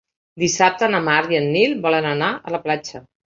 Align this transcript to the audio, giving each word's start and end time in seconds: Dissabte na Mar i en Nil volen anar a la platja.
Dissabte 0.43 0.87
na 0.93 1.01
Mar 1.09 1.17
i 1.35 1.37
en 1.41 1.45
Nil 1.57 1.77
volen 1.85 2.09
anar 2.15 2.31
a 2.51 2.57
la 2.57 2.63
platja. 2.67 3.05